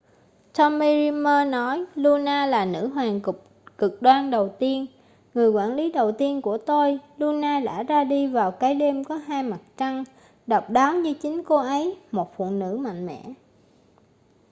tommy 0.57 0.91
dreamer 0.95 1.47
nói 1.49 1.85
luna 1.95 2.45
là 2.45 2.65
nữ 2.65 2.87
hoàng 2.87 3.21
cực 3.77 4.01
đoan 4.01 4.31
đầu 4.31 4.55
tiên 4.59 4.85
người 5.33 5.49
quản 5.49 5.75
lý 5.75 5.91
đầu 5.91 6.11
tiên 6.11 6.41
của 6.41 6.57
tôi 6.57 6.99
luna 7.17 7.59
đã 7.59 7.83
ra 7.83 8.03
đi 8.03 8.27
vào 8.27 8.51
cái 8.51 8.75
đêm 8.75 9.03
có 9.03 9.15
hai 9.15 9.43
mặt 9.43 9.59
trăng 9.77 10.03
độc 10.47 10.69
đáo 10.69 10.93
như 10.95 11.13
chính 11.13 11.43
cô 11.43 11.55
ấy 11.55 11.97
một 12.11 12.33
phụ 12.37 12.45
nữ 12.51 12.77
mạnh 12.77 13.05
mẽ 13.05 13.23